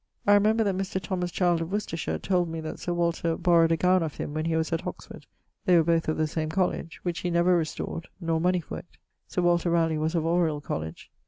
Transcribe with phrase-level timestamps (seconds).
[0.25, 0.99] I remember that Mr.
[0.99, 4.45] Thomas Child of Worcestershire told me that Sir Walter borrowed a gowne of him when
[4.45, 5.27] he was at Oxford
[5.65, 8.97] (they were both of the same College), which he never restored, nor money for it.
[9.27, 11.11] Sir Walter Ralegh was of Oriel College.